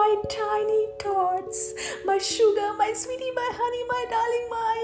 my 0.00 0.16
tiny 0.30 0.86
tots, 0.98 1.74
my 2.06 2.16
sugar, 2.16 2.72
my 2.78 2.90
sweetie, 2.94 3.32
my 3.34 3.50
honey, 3.52 3.82
my 3.94 4.04
darling, 4.12 4.46
my 4.48 4.76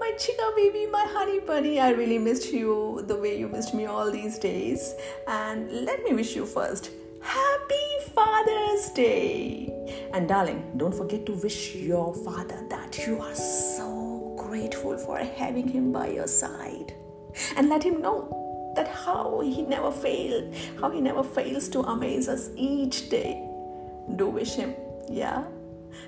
my 0.00 0.10
chica 0.18 0.48
baby, 0.56 0.86
my 0.86 1.04
honey 1.16 1.38
bunny. 1.38 1.78
I 1.78 1.90
really 1.90 2.18
missed 2.18 2.52
you 2.52 3.04
the 3.06 3.16
way 3.16 3.38
you 3.38 3.46
missed 3.48 3.74
me 3.74 3.86
all 3.86 4.10
these 4.10 4.40
days. 4.40 4.94
And 5.28 5.70
let 5.84 6.02
me 6.02 6.14
wish 6.14 6.34
you 6.34 6.46
first 6.46 6.90
Happy 7.22 7.86
Father's 8.12 8.90
Day. 8.90 9.72
And 10.12 10.28
darling, 10.28 10.60
don't 10.76 10.98
forget 11.02 11.24
to 11.26 11.34
wish 11.34 11.76
your 11.76 12.12
father 12.26 12.60
that 12.68 13.06
you 13.06 13.20
are 13.20 13.36
so 13.36 14.34
grateful 14.36 14.98
for 14.98 15.18
having 15.18 15.68
him 15.68 15.92
by 15.92 16.08
your 16.08 16.26
side. 16.26 16.92
And 17.56 17.68
let 17.68 17.84
him 17.84 18.02
know 18.02 18.72
that 18.74 18.88
how 18.88 19.42
he 19.44 19.62
never 19.62 19.92
failed, 19.92 20.52
how 20.80 20.90
he 20.90 21.00
never 21.00 21.22
fails 21.22 21.68
to 21.68 21.82
amaze 21.82 22.28
us 22.28 22.50
each 22.56 23.08
day. 23.10 23.45
Do 24.14 24.28
wish 24.28 24.54
him, 24.54 24.74
yeah? 25.08 25.44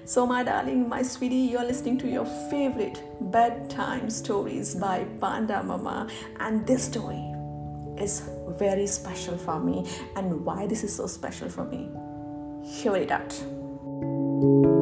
So, 0.05 0.27
my 0.27 0.43
darling, 0.43 0.89
my 0.89 1.03
sweetie, 1.03 1.37
you're 1.37 1.65
listening 1.65 1.99
to 1.99 2.09
your 2.09 2.25
favorite 2.51 3.03
bedtime 3.33 4.11
stories 4.11 4.75
by 4.75 5.05
Panda 5.21 5.63
Mama, 5.63 6.09
and 6.41 6.67
this 6.67 6.85
story 6.85 7.25
is 7.99 8.23
very 8.59 8.87
special 8.87 9.37
for 9.37 9.59
me. 9.59 9.87
And 10.17 10.45
why 10.45 10.67
this 10.67 10.85
is 10.85 10.95
so 10.95 11.07
special 11.07 11.49
for 11.49 11.65
me? 11.65 11.89
Hear 12.65 12.97
it 12.97 13.11
out. 13.11 14.78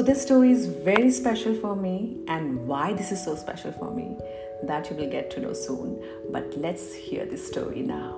So, 0.00 0.06
this 0.06 0.22
story 0.22 0.50
is 0.50 0.64
very 0.64 1.10
special 1.10 1.54
for 1.54 1.76
me, 1.76 2.24
and 2.26 2.66
why 2.66 2.94
this 2.94 3.12
is 3.12 3.22
so 3.22 3.36
special 3.36 3.70
for 3.70 3.92
me, 3.94 4.16
that 4.62 4.88
you 4.88 4.96
will 4.96 5.10
get 5.10 5.30
to 5.32 5.40
know 5.40 5.52
soon. 5.52 6.02
But 6.30 6.56
let's 6.56 6.94
hear 6.94 7.26
this 7.26 7.46
story 7.46 7.82
now. 7.82 8.16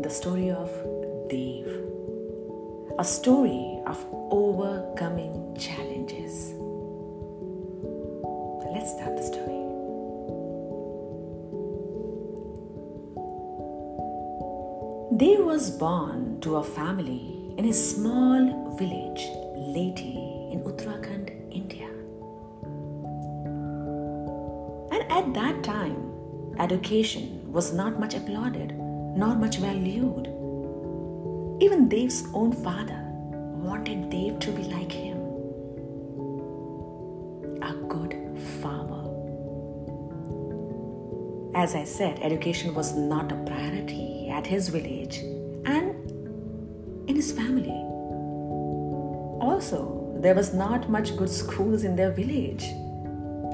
The 0.00 0.08
story 0.08 0.50
of 0.50 0.70
Dev, 1.28 1.66
a 2.98 3.04
story 3.04 3.82
of 3.86 4.02
overcoming 4.30 5.54
challenges. 5.58 6.54
Let's 8.72 8.92
start 8.96 9.18
the 9.18 9.26
story. 9.28 9.60
Dev 15.18 15.44
was 15.44 15.70
born 15.70 16.40
to 16.40 16.56
a 16.56 16.64
family 16.64 17.52
in 17.58 17.66
a 17.66 17.74
small 17.74 18.74
village, 18.78 19.28
Leti, 19.54 20.37
in 20.50 20.62
Uttarakhand, 20.62 21.30
India. 21.50 21.88
And 24.90 25.12
at 25.12 25.34
that 25.34 25.62
time, 25.62 26.54
education 26.58 27.52
was 27.52 27.72
not 27.72 27.98
much 28.00 28.14
applauded 28.14 28.72
nor 29.16 29.34
much 29.34 29.58
valued. 29.58 30.26
Even 31.60 31.88
Dev's 31.88 32.24
own 32.34 32.52
father 32.52 33.04
wanted 33.68 34.10
Dev 34.10 34.38
to 34.38 34.52
be 34.52 34.62
like 34.64 34.92
him 34.92 35.16
a 37.62 37.72
good 37.88 38.14
farmer. 38.60 39.04
As 41.54 41.74
I 41.74 41.84
said, 41.84 42.20
education 42.22 42.74
was 42.74 42.94
not 42.94 43.32
a 43.32 43.36
priority 43.44 44.28
at 44.30 44.46
his 44.46 44.68
village 44.68 45.18
and 45.64 45.90
in 47.08 47.16
his 47.16 47.32
family. 47.32 47.84
Also, 49.40 49.97
there 50.18 50.34
was 50.34 50.52
not 50.52 50.90
much 50.90 51.16
good 51.16 51.30
schools 51.30 51.84
in 51.84 51.94
their 51.94 52.10
village. 52.10 52.64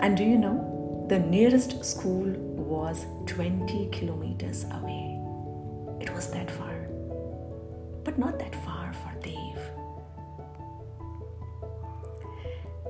And 0.01 0.17
do 0.17 0.25
you 0.25 0.39
know? 0.39 1.07
The 1.09 1.19
nearest 1.19 1.85
school 1.85 2.27
was 2.57 3.05
20 3.27 3.91
kilometers 3.91 4.65
away. 4.73 5.21
It 6.01 6.15
was 6.15 6.31
that 6.31 6.51
far. 6.51 6.75
But 8.03 8.19
not 8.19 8.39
that 8.39 8.55
far 8.65 8.95
for 8.95 9.13
Dev. 9.21 9.59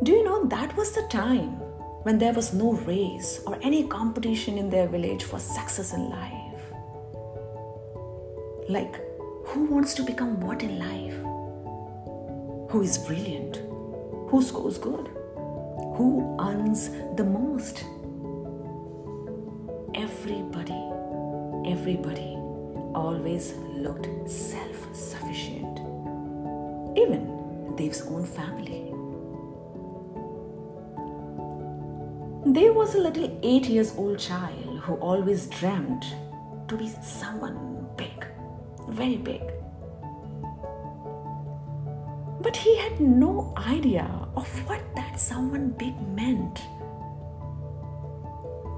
Do 0.05 0.13
you 0.13 0.23
know 0.25 0.47
that 0.47 0.77
was 0.77 0.93
the 0.93 1.09
time 1.09 1.59
when 2.05 2.19
there 2.19 2.33
was 2.33 2.55
no 2.55 2.75
race 2.75 3.41
or 3.45 3.59
any 3.61 3.89
competition 3.89 4.57
in 4.57 4.71
their 4.71 4.87
village 4.87 5.25
for 5.25 5.41
success 5.41 5.93
in 5.93 6.11
life? 6.11 6.63
Like, 8.69 9.01
who 9.47 9.65
wants 9.65 9.95
to 9.95 10.03
become 10.05 10.41
what 10.41 10.63
in 10.63 10.79
life? 10.79 11.15
Who 12.71 12.83
is 12.83 12.99
brilliant? 12.99 13.74
Who 14.35 14.43
scores 14.43 14.79
good? 14.79 15.07
Who 15.97 16.37
earns 16.41 16.91
the 17.15 17.23
most? 17.23 17.85
Everybody, 19.95 20.83
everybody 21.71 22.35
always 22.97 23.55
looked 23.77 24.09
self 24.29 24.93
sufficient. 24.93 25.79
Even 26.99 27.77
Dev's 27.77 28.03
own 28.09 28.27
family. 28.27 28.91
There 32.45 32.73
was 32.73 32.97
a 32.97 33.03
little 33.07 33.39
eight 33.45 33.69
years 33.69 33.95
old 33.97 34.19
child 34.19 34.81
who 34.81 34.95
always 34.95 35.47
dreamed 35.47 36.07
to 36.67 36.77
be 36.77 36.89
someone 36.89 37.87
big, 37.97 38.27
very 38.89 39.17
big. 39.17 39.54
Had 42.85 43.01
no 43.01 43.55
idea 43.57 44.07
of 44.37 44.47
what 44.69 44.83
that 44.95 45.19
someone 45.19 45.71
big 45.71 45.95
meant. 46.09 46.61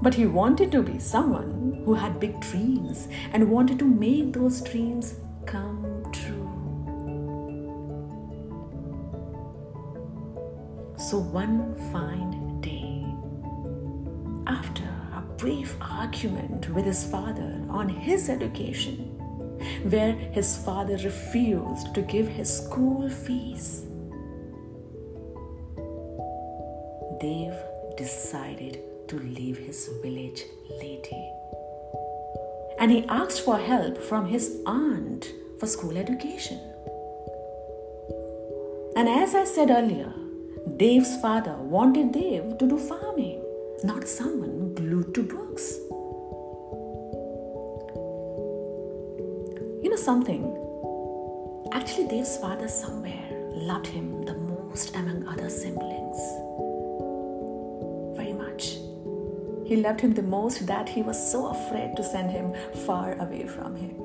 But 0.01 0.13
he 0.13 0.25
wanted 0.25 0.71
to 0.71 0.81
be 0.81 0.97
someone 0.97 1.81
who 1.83 1.93
had 1.93 2.19
big 2.19 2.39
dreams 2.39 3.09
and 3.33 3.51
wanted 3.51 3.79
to 3.79 3.85
make 3.85 4.31
those 4.31 4.61
dreams 4.61 5.15
come 5.45 6.05
true. 6.13 6.45
So 10.97 11.17
one 11.19 11.75
fine 11.91 12.61
day, 12.61 13.05
after 14.47 14.83
a 15.15 15.21
brief 15.35 15.75
argument 15.81 16.69
with 16.69 16.85
his 16.85 17.03
father 17.03 17.61
on 17.69 17.89
his 17.89 18.29
education, 18.29 19.13
where 19.89 20.13
his 20.13 20.57
father 20.57 20.95
refused 20.95 21.93
to 21.93 22.01
give 22.01 22.29
his 22.29 22.49
school 22.63 23.09
fees, 23.09 23.83
Dev 27.19 27.55
decided 27.97 28.79
to 29.07 29.17
leave 29.17 29.57
his 29.57 29.89
village 30.03 30.43
Leti. 30.69 31.31
And 32.79 32.91
he 32.91 33.05
asked 33.07 33.41
for 33.41 33.57
help 33.57 33.97
from 33.97 34.27
his 34.27 34.61
aunt 34.67 35.33
for 35.59 35.65
school 35.65 35.97
education. 35.97 36.59
And 38.95 39.09
as 39.09 39.33
I 39.33 39.45
said 39.45 39.71
earlier, 39.71 40.13
Dev's 40.77 41.19
father 41.21 41.55
wanted 41.55 42.11
Dev 42.11 42.59
to 42.59 42.67
do 42.67 42.77
farming, 42.77 43.41
not 43.83 44.07
someone 44.07 44.75
glued 44.75 45.15
to 45.15 45.23
books. 45.23 45.73
You 49.83 49.89
know 49.89 49.95
something? 49.95 50.43
Actually, 51.71 52.09
Dev's 52.09 52.37
father 52.37 52.67
somewhere 52.67 53.27
loved 53.53 53.87
him 53.87 54.21
the 54.21 54.35
most 54.35 54.95
among 54.95 55.27
other 55.27 55.49
siblings. 55.49 56.46
He 59.67 59.75
loved 59.75 59.99
him 59.99 60.13
the 60.13 60.21
most 60.21 60.65
that 60.67 60.87
he 60.87 61.01
was 61.01 61.19
so 61.31 61.47
afraid 61.47 61.95
to 61.97 62.03
send 62.03 62.31
him 62.31 62.53
far 62.85 63.19
away 63.19 63.45
from 63.47 63.75
him. 63.75 63.97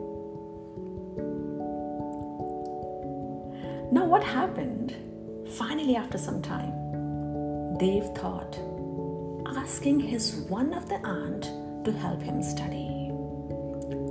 Now, 3.93 4.07
what 4.07 4.25
happened? 4.25 4.97
Finally, 5.57 5.95
after 5.95 6.19
some 6.19 6.43
time, 6.43 6.73
Dev 7.79 8.17
thought 8.17 8.59
asking 9.57 10.01
his 10.01 10.47
one 10.49 10.75
of 10.75 10.89
the 10.89 10.97
aunt 11.07 11.45
to 11.85 11.93
help 11.93 12.21
him 12.21 12.43
study, 12.43 13.13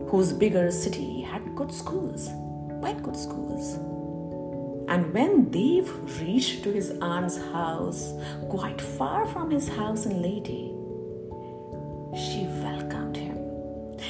whose 0.08 0.32
bigger 0.32 0.72
city 0.72 1.22
had 1.22 1.56
good 1.56 1.74
schools, 1.74 2.30
quite 2.80 3.04
good 3.04 3.18
schools. 3.18 3.76
And 4.88 5.14
when 5.14 5.50
Dev 5.50 6.22
reached 6.22 6.64
to 6.64 6.72
his 6.72 6.92
aunt's 7.02 7.38
house, 7.38 8.14
quite 8.50 8.80
far 8.80 9.28
from 9.28 9.52
his 9.52 9.68
house 9.68 10.06
in 10.06 10.22
Leti, 10.22 10.71
she 12.16 12.46
welcomed 12.64 13.18
him. 13.18 13.38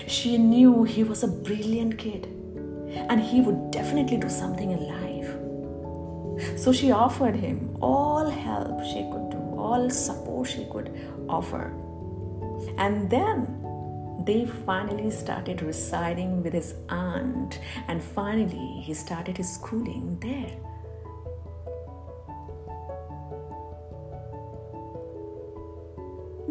She 0.07 0.37
knew 0.37 0.83
he 0.83 1.03
was 1.03 1.23
a 1.23 1.27
brilliant 1.27 1.97
kid 1.97 2.25
and 3.09 3.21
he 3.21 3.41
would 3.41 3.71
definitely 3.71 4.17
do 4.17 4.29
something 4.29 4.71
in 4.71 4.87
life. 4.87 6.59
So 6.59 6.71
she 6.71 6.91
offered 6.91 7.35
him 7.35 7.77
all 7.81 8.29
help 8.29 8.83
she 8.83 9.07
could 9.11 9.29
do, 9.29 9.37
all 9.57 9.89
support 9.89 10.49
she 10.49 10.65
could 10.71 10.89
offer. 11.29 11.73
And 12.77 13.09
then 13.09 13.57
they 14.25 14.45
finally 14.45 15.09
started 15.09 15.61
residing 15.61 16.43
with 16.43 16.53
his 16.53 16.75
aunt, 16.89 17.59
and 17.87 18.03
finally 18.03 18.81
he 18.81 18.93
started 18.93 19.37
his 19.37 19.51
schooling 19.51 20.17
there. 20.21 20.51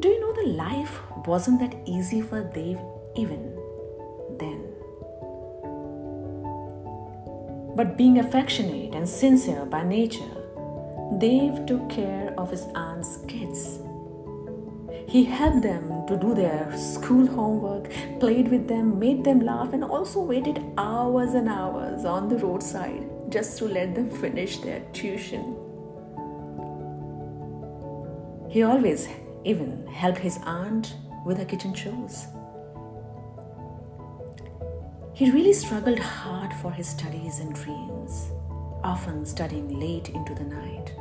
However, 0.03 0.57
life 0.57 1.01
wasn't 1.27 1.61
that 1.61 1.75
easy 1.87 2.21
for 2.21 2.43
Dev 2.43 2.79
even 3.17 3.57
then. 4.39 4.65
But 7.77 7.97
being 7.97 8.19
affectionate 8.19 8.95
and 8.95 9.09
sincere 9.09 9.65
by 9.65 9.83
nature, 9.83 10.37
Dev 11.19 11.67
took 11.67 11.89
care 11.89 12.33
of 12.39 12.51
his 12.51 12.67
aunt's 12.75 13.19
kids. 13.29 13.81
He 15.09 15.25
helped 15.25 15.63
them 15.63 16.07
to 16.07 16.17
do 16.17 16.35
their 16.35 16.73
school 16.77 17.27
homework, 17.27 17.91
played 18.21 18.49
with 18.49 18.69
them, 18.69 18.99
made 18.99 19.25
them 19.25 19.41
laugh, 19.41 19.73
and 19.73 19.85
also 19.85 20.23
waited 20.23 20.63
hours 20.79 21.35
and 21.35 21.49
hours 21.49 22.05
on 22.05 22.29
the 22.29 22.39
roadside 22.39 23.09
just 23.29 23.59
to 23.59 23.67
let 23.67 23.95
them 23.95 24.11
finish 24.11 24.59
their 24.59 24.81
tuition. 24.93 25.57
He 28.49 28.63
always 28.63 29.09
even 29.45 29.87
help 29.87 30.19
his 30.19 30.39
aunt 30.45 30.95
with 31.25 31.39
her 31.39 31.45
kitchen 31.45 31.75
chores. 31.75 32.27
He 35.13 35.31
really 35.31 35.53
struggled 35.53 35.99
hard 35.99 36.53
for 36.55 36.71
his 36.71 36.89
studies 36.89 37.41
and 37.41 37.55
dreams, 37.55 38.31
often 38.83 39.27
studying 39.27 39.79
late 39.79 40.09
into 40.09 40.35
the 40.35 40.45
night. 40.45 40.95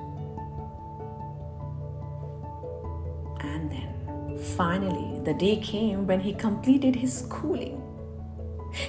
And 3.41 3.71
then, 3.71 4.38
finally, 4.57 5.21
the 5.24 5.33
day 5.33 5.57
came 5.57 6.06
when 6.06 6.19
he 6.19 6.33
completed 6.33 6.95
his 6.95 7.18
schooling. 7.18 7.81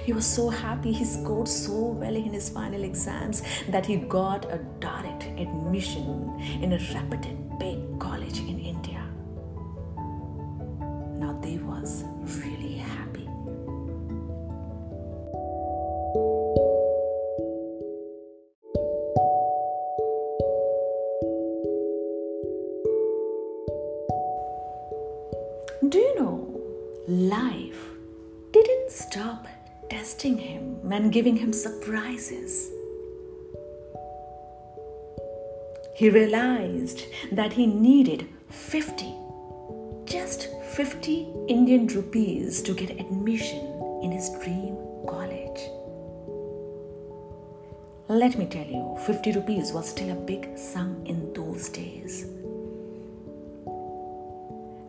He 0.05 0.13
was 0.13 0.27
so 0.27 0.49
happy 0.49 0.93
he 0.93 1.05
scored 1.05 1.49
so 1.49 1.73
well 1.73 2.15
in 2.15 2.33
his 2.33 2.51
final 2.51 2.85
exams 2.85 3.43
that 3.69 3.87
he 3.87 3.97
got 3.97 4.45
a 4.53 4.59
direct 4.79 5.25
admission 5.39 6.39
in 6.61 6.73
a 6.73 6.79
reputed 6.79 7.59
big 7.59 7.99
college 7.99 8.41
in 8.41 8.60
and 30.93 31.13
giving 31.13 31.37
him 31.37 31.53
surprises. 31.53 32.71
He 35.95 36.09
realized 36.09 37.03
that 37.33 37.53
he 37.53 37.67
needed 37.67 38.27
50, 38.49 39.15
just 40.05 40.49
50 40.75 41.29
Indian 41.49 41.87
rupees 41.89 42.63
to 42.63 42.75
get 42.75 42.91
admission 42.99 43.59
in 44.03 44.11
his 44.13 44.31
dream 44.43 44.77
college. 45.07 45.61
Let 48.09 48.37
me 48.39 48.47
tell 48.47 48.67
you, 48.67 48.97
50 49.07 49.33
rupees 49.33 49.73
was 49.73 49.89
still 49.91 50.11
a 50.11 50.15
big 50.15 50.57
sum 50.57 51.05
in 51.07 51.33
those 51.33 51.69
days. 51.69 52.25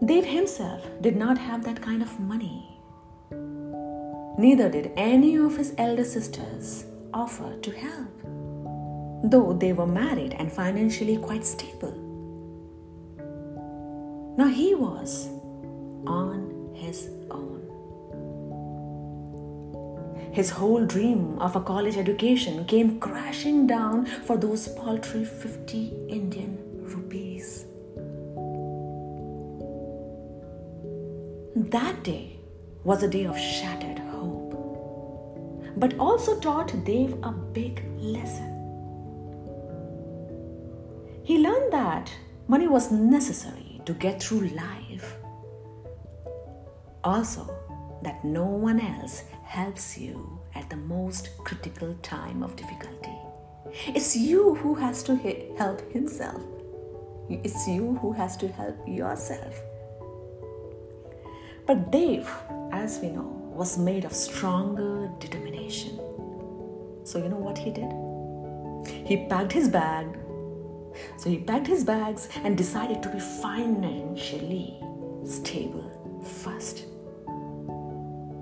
Dev 0.03 0.25
himself 0.25 0.87
did 1.01 1.15
not 1.15 1.37
have 1.37 1.63
that 1.65 1.81
kind 1.81 2.01
of 2.01 2.19
money. 2.19 2.80
Neither 4.41 4.69
did 4.69 4.91
any 4.97 5.35
of 5.35 5.55
his 5.55 5.71
elder 5.77 6.03
sisters 6.03 6.85
offer 7.13 7.55
to 7.61 7.71
help, 7.71 8.23
though 9.23 9.53
they 9.53 9.71
were 9.71 9.85
married 9.85 10.33
and 10.39 10.51
financially 10.51 11.17
quite 11.17 11.45
stable. 11.45 11.93
Now 14.39 14.47
he 14.47 14.73
was 14.73 15.27
on 16.07 16.71
his 16.73 17.11
own. 17.29 17.61
His 20.33 20.49
whole 20.49 20.87
dream 20.87 21.37
of 21.37 21.55
a 21.55 21.61
college 21.61 21.97
education 21.97 22.65
came 22.65 22.99
crashing 22.99 23.67
down 23.67 24.07
for 24.07 24.37
those 24.37 24.69
paltry 24.69 25.23
50 25.23 26.07
Indian 26.09 26.57
rupees. 26.95 27.65
That 31.55 32.03
day 32.03 32.39
was 32.83 33.03
a 33.03 33.07
day 33.07 33.25
of 33.25 33.37
shattered 33.37 34.01
but 35.77 35.97
also 35.97 36.39
taught 36.39 36.73
Dev 36.85 37.17
a 37.23 37.31
big 37.31 37.83
lesson. 37.97 38.49
He 41.23 41.37
learned 41.37 41.71
that 41.71 42.11
money 42.47 42.67
was 42.67 42.91
necessary 42.91 43.81
to 43.85 43.93
get 43.93 44.21
through 44.21 44.49
life. 44.49 45.15
Also, 47.03 47.49
that 48.03 48.23
no 48.23 48.45
one 48.45 48.79
else 48.79 49.23
helps 49.43 49.97
you 49.97 50.39
at 50.55 50.69
the 50.69 50.75
most 50.75 51.29
critical 51.43 51.95
time 52.01 52.43
of 52.43 52.55
difficulty. 52.55 53.15
It's 53.87 54.15
you 54.15 54.55
who 54.55 54.75
has 54.75 55.03
to 55.03 55.15
help 55.57 55.91
himself. 55.91 56.41
It's 57.29 57.67
you 57.67 57.97
who 58.01 58.11
has 58.11 58.35
to 58.37 58.47
help 58.47 58.75
yourself. 58.87 59.55
But 61.65 61.91
Dev, 61.91 62.29
as 62.71 62.99
we 62.99 63.09
know, 63.09 63.40
was 63.61 63.77
made 63.77 64.05
of 64.05 64.11
stronger 64.11 65.07
determination. 65.19 65.95
So, 67.03 67.19
you 67.19 67.29
know 67.29 67.43
what 67.47 67.59
he 67.59 67.69
did? 67.69 67.91
He 69.05 69.27
packed 69.27 69.51
his 69.51 69.69
bag. 69.69 70.07
So, 71.17 71.29
he 71.29 71.37
packed 71.37 71.67
his 71.67 71.83
bags 71.83 72.27
and 72.43 72.57
decided 72.57 73.03
to 73.03 73.09
be 73.09 73.19
financially 73.19 74.79
stable 75.23 75.85
first 76.41 76.87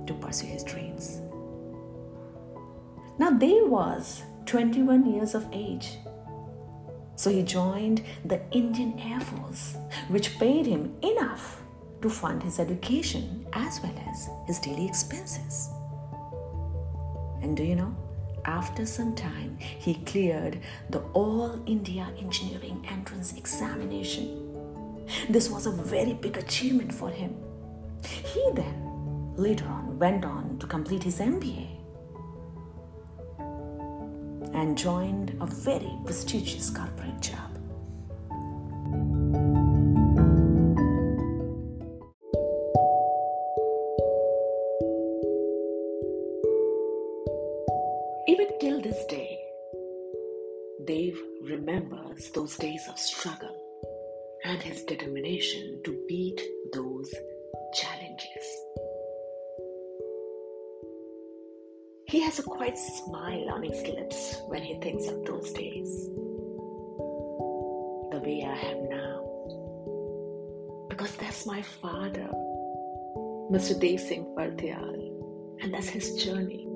to 0.07 0.13
pursue 0.21 0.47
his 0.47 0.63
dreams. 0.63 1.19
Now, 3.17 3.31
Dev 3.31 3.67
was 3.67 4.23
21 4.45 5.05
years 5.13 5.35
of 5.35 5.45
age. 5.51 5.97
So, 7.17 7.29
he 7.29 7.43
joined 7.43 8.03
the 8.23 8.39
Indian 8.51 8.97
Air 8.97 9.19
Force, 9.19 9.75
which 10.07 10.39
paid 10.39 10.65
him 10.65 10.95
enough 11.01 11.61
to 12.01 12.09
fund 12.09 12.43
his 12.43 12.59
education 12.59 13.45
as 13.53 13.81
well 13.81 13.95
as 14.09 14.29
his 14.47 14.59
daily 14.59 14.87
expenses. 14.87 15.69
And 17.41 17.55
do 17.55 17.63
you 17.63 17.75
know? 17.75 17.95
After 18.45 18.85
some 18.85 19.15
time, 19.15 19.57
he 19.59 19.95
cleared 19.95 20.59
the 20.89 20.99
All 21.13 21.61
India 21.65 22.07
Engineering 22.17 22.85
Entrance 22.89 23.33
Examination. 23.33 25.05
This 25.29 25.49
was 25.49 25.65
a 25.65 25.71
very 25.71 26.13
big 26.13 26.37
achievement 26.37 26.93
for 26.93 27.09
him. 27.09 27.35
He 28.03 28.43
then, 28.53 29.33
later 29.35 29.65
on, 29.65 29.99
went 29.99 30.23
on 30.23 30.57
to 30.59 30.67
complete 30.67 31.03
his 31.03 31.19
MBA 31.19 31.79
and 34.53 34.77
joined 34.77 35.35
a 35.41 35.45
very 35.45 35.91
prestigious 36.05 36.69
corporate 36.69 37.21
job. 37.21 37.38
Even 48.29 48.47
till 48.59 48.79
this 48.79 49.03
day, 49.07 49.39
Dev 50.85 51.17
remembers 51.41 52.29
those 52.29 52.55
days 52.57 52.87
of 52.87 52.99
struggle 52.99 53.57
and 54.45 54.61
his 54.61 54.83
determination 54.83 55.81
to 55.83 55.99
beat 56.07 56.39
those 56.71 57.11
challenges. 57.73 58.45
He 62.05 62.19
has 62.19 62.37
a 62.37 62.43
quiet 62.43 62.77
smile 62.77 63.49
on 63.49 63.63
his 63.63 63.81
lips 63.87 64.37
when 64.45 64.61
he 64.61 64.75
thinks 64.75 65.07
of 65.07 65.25
those 65.25 65.51
days. 65.51 65.89
The 68.11 68.21
way 68.23 68.45
I 68.47 68.55
have 68.55 68.81
now. 68.91 69.25
Because 70.87 71.15
that's 71.15 71.47
my 71.47 71.63
father, 71.63 72.29
Mr. 73.51 73.73
Dev 73.81 73.99
Singh 73.99 74.35
Parthyal, 74.37 75.57
and 75.63 75.73
that's 75.73 75.89
his 75.89 76.23
journey. 76.23 76.68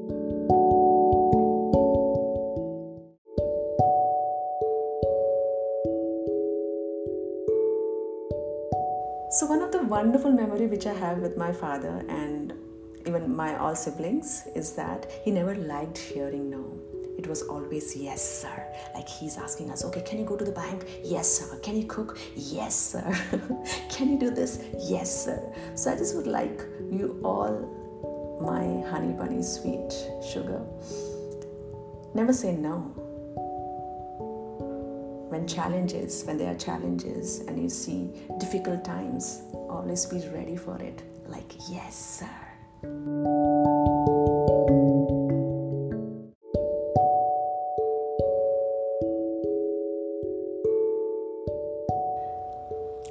Wonderful 10.04 10.34
memory 10.34 10.68
which 10.68 10.86
I 10.86 10.94
have 10.94 11.20
with 11.20 11.38
my 11.38 11.54
father 11.54 12.04
and 12.10 12.52
even 13.08 13.34
my 13.34 13.56
all 13.58 13.74
siblings 13.74 14.46
is 14.54 14.74
that 14.74 15.10
he 15.24 15.32
never 15.32 15.56
liked 15.56 15.98
hearing 15.98 16.50
no. 16.50 16.78
It 17.18 17.26
was 17.26 17.44
always 17.44 17.96
yes, 17.96 18.22
sir. 18.42 18.66
Like 18.94 19.08
he's 19.08 19.38
asking 19.38 19.72
us, 19.72 19.86
okay, 19.86 20.02
can 20.02 20.20
you 20.20 20.26
go 20.26 20.36
to 20.36 20.44
the 20.44 20.52
bank? 20.52 20.84
Yes, 21.06 21.32
sir. 21.32 21.58
Can 21.60 21.78
you 21.78 21.86
cook? 21.86 22.20
Yes, 22.36 22.76
sir. 22.76 23.18
can 23.90 24.10
you 24.10 24.20
do 24.20 24.30
this? 24.30 24.62
Yes, 24.78 25.24
sir. 25.24 25.42
So 25.74 25.94
I 25.94 25.96
just 25.96 26.18
would 26.18 26.28
like 26.28 26.60
you 26.92 27.22
all, 27.24 27.56
my 28.42 28.82
honey 28.90 29.14
bunny 29.14 29.42
sweet 29.42 29.90
sugar, 30.22 30.62
never 32.14 32.34
say 32.34 32.52
no 32.52 32.94
when 35.34 35.48
challenges, 35.48 36.24
when 36.26 36.38
there 36.38 36.52
are 36.52 36.58
challenges 36.58 37.40
and 37.48 37.58
you 37.60 37.68
see 37.68 38.12
difficult 38.38 38.86
times 38.86 39.42
always 39.74 40.06
be 40.06 40.22
ready 40.30 40.56
for 40.56 40.78
it. 40.78 41.02
Like, 41.28 41.52
yes, 41.70 41.96
sir. 42.20 42.30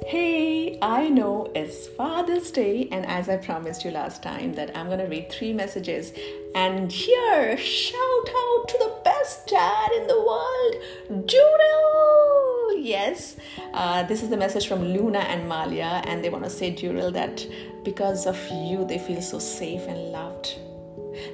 Hey, 0.07 0.77
I 0.81 1.09
know 1.09 1.51
it's 1.55 1.87
Father's 1.87 2.51
Day, 2.51 2.87
and 2.91 3.05
as 3.05 3.27
I 3.27 3.37
promised 3.37 3.83
you 3.83 3.91
last 3.91 4.23
time, 4.23 4.53
that 4.53 4.75
I'm 4.77 4.89
gonna 4.89 5.07
read 5.07 5.29
three 5.29 5.53
messages. 5.53 6.13
And 6.55 6.91
here, 6.91 7.57
shout 7.57 8.29
out 8.43 8.67
to 8.69 8.77
the 8.79 8.93
best 9.03 9.47
dad 9.47 9.91
in 9.99 10.07
the 10.07 10.21
world, 10.29 11.27
Jurel! 11.27 12.83
Yes, 12.83 13.37
uh, 13.73 14.03
this 14.03 14.21
is 14.21 14.29
the 14.29 14.37
message 14.37 14.67
from 14.67 14.83
Luna 14.83 15.19
and 15.19 15.47
Malia, 15.47 16.01
and 16.05 16.23
they 16.23 16.29
wanna 16.29 16.49
say, 16.49 16.71
Jurel, 16.71 17.11
that 17.13 17.45
because 17.83 18.27
of 18.27 18.37
you, 18.51 18.85
they 18.85 18.99
feel 18.99 19.21
so 19.21 19.39
safe 19.39 19.81
and 19.87 20.11
loved. 20.11 20.55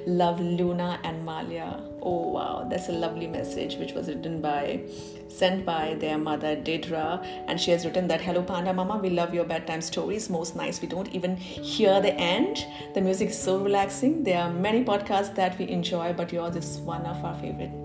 Love 0.06 0.40
Luna 0.40 0.98
and 1.04 1.24
Malia. 1.24 1.82
Oh 2.02 2.28
wow, 2.28 2.66
that's 2.68 2.88
a 2.88 2.92
lovely 2.92 3.26
message 3.26 3.76
which 3.76 3.92
was 3.92 4.08
written 4.08 4.40
by 4.40 4.80
sent 5.28 5.64
by 5.64 5.94
their 5.94 6.18
mother 6.18 6.56
Didra 6.56 7.24
and 7.46 7.60
she 7.60 7.70
has 7.70 7.84
written 7.84 8.08
that 8.08 8.20
hello 8.20 8.42
panda 8.42 8.72
mama. 8.72 8.98
We 8.98 9.10
love 9.10 9.34
your 9.34 9.44
bedtime 9.44 9.80
stories. 9.80 10.28
Most 10.28 10.56
nice 10.56 10.80
we 10.80 10.88
don't 10.88 11.14
even 11.14 11.36
hear 11.36 12.00
the 12.00 12.14
end. 12.14 12.66
The 12.94 13.00
music 13.00 13.30
is 13.30 13.38
so 13.38 13.58
relaxing. 13.58 14.22
There 14.24 14.40
are 14.40 14.50
many 14.50 14.84
podcasts 14.84 15.34
that 15.36 15.58
we 15.58 15.68
enjoy 15.68 16.12
but 16.14 16.32
yours 16.32 16.56
is 16.56 16.78
one 16.78 17.06
of 17.06 17.24
our 17.24 17.34
favorite 17.34 17.79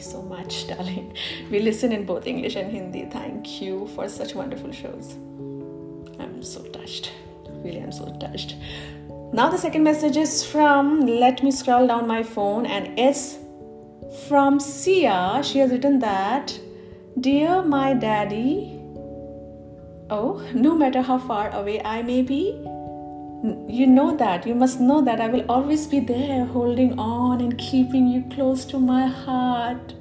you 0.00 0.10
so 0.10 0.22
much 0.22 0.66
darling. 0.72 1.16
We 1.50 1.60
listen 1.60 1.92
in 1.92 2.04
both 2.04 2.26
English 2.26 2.56
and 2.56 2.70
Hindi. 2.70 3.06
Thank 3.10 3.60
you 3.60 3.88
for 3.94 4.08
such 4.08 4.34
wonderful 4.34 4.72
shows. 4.72 5.14
I'm 6.18 6.42
so 6.42 6.62
touched. 6.64 7.12
Really 7.64 7.82
I'm 7.82 7.92
so 7.92 8.16
touched. 8.18 8.56
Now, 9.32 9.48
the 9.48 9.58
second 9.58 9.84
message 9.84 10.16
is 10.16 10.44
from, 10.44 11.06
let 11.06 11.42
me 11.42 11.50
scroll 11.52 11.86
down 11.86 12.08
my 12.08 12.22
phone, 12.22 12.66
and 12.66 12.98
it's 12.98 13.38
from 14.28 14.58
Sia. 14.58 15.40
She 15.44 15.58
has 15.58 15.70
written 15.70 16.00
that, 16.00 16.58
Dear 17.20 17.62
my 17.62 17.94
daddy, 17.94 18.80
oh, 20.10 20.42
no 20.54 20.74
matter 20.74 21.02
how 21.02 21.18
far 21.18 21.50
away 21.50 21.80
I 21.84 22.02
may 22.02 22.22
be, 22.22 22.60
you 23.42 23.86
know 23.86 24.16
that, 24.16 24.46
you 24.46 24.54
must 24.54 24.80
know 24.80 25.00
that 25.02 25.20
I 25.20 25.28
will 25.28 25.44
always 25.48 25.86
be 25.86 26.00
there 26.00 26.44
holding 26.44 26.98
on 26.98 27.40
and 27.40 27.56
keeping 27.58 28.06
you 28.06 28.24
close 28.34 28.64
to 28.66 28.78
my 28.78 29.06
heart. 29.06 29.94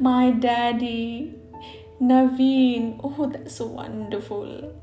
My 0.00 0.32
daddy, 0.32 1.34
Naveen. 2.00 3.00
Oh, 3.04 3.30
that's 3.32 3.56
so 3.56 3.66
wonderful. 3.66 4.74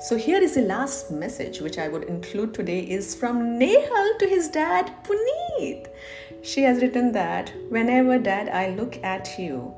So 0.00 0.16
here 0.16 0.40
is 0.40 0.54
the 0.54 0.62
last 0.62 1.10
message 1.10 1.60
which 1.60 1.76
I 1.76 1.88
would 1.88 2.04
include 2.04 2.54
today 2.54 2.78
is 2.78 3.16
from 3.16 3.58
Nehal 3.58 4.18
to 4.20 4.28
his 4.28 4.48
dad 4.48 4.92
Puneet. 5.02 5.88
She 6.42 6.62
has 6.62 6.80
written 6.80 7.10
that 7.12 7.52
whenever 7.68 8.16
dad 8.16 8.48
I 8.48 8.70
look 8.76 9.02
at 9.02 9.36
you, 9.40 9.74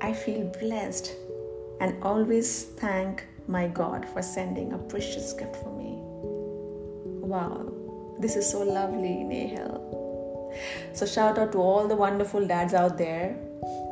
I 0.00 0.14
feel 0.14 0.50
blessed 0.60 1.12
and 1.80 2.02
always 2.02 2.64
thank 2.64 3.24
my 3.46 3.68
God 3.68 4.04
for 4.04 4.20
sending 4.20 4.72
a 4.72 4.78
precious 4.78 5.32
gift 5.32 5.54
for 5.54 5.70
me. 5.78 5.94
Wow, 7.24 7.72
this 8.18 8.34
is 8.34 8.50
so 8.50 8.62
lovely, 8.62 9.22
Nehal. 9.22 10.56
So 10.92 11.06
shout 11.06 11.38
out 11.38 11.52
to 11.52 11.58
all 11.58 11.86
the 11.86 11.94
wonderful 11.94 12.44
dads 12.44 12.74
out 12.74 12.98
there 12.98 13.38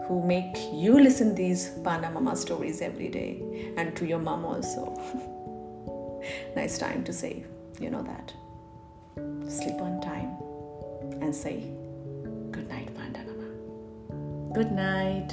who 0.09 0.21
make 0.27 0.57
you 0.73 0.99
listen 0.99 1.37
these 1.37 1.69
Panda 1.85 2.11
Mama 2.11 2.35
stories 2.35 2.81
every 2.83 3.09
day 3.09 3.73
and 3.77 3.95
to 3.95 4.05
your 4.05 4.19
mom 4.19 4.45
also. 4.45 5.37
nice 6.57 6.79
time 6.79 7.05
to 7.05 7.13
say, 7.13 7.45
you 7.79 7.91
know 7.91 8.03
that. 8.03 8.33
Sleep 9.51 9.81
on 9.81 10.01
time 10.01 10.37
and 11.23 11.35
say, 11.35 11.71
Good 12.51 12.69
night, 12.69 12.95
Panda 12.97 13.21
Mama. 13.25 14.55
Good 14.55 14.73
night. 14.73 15.31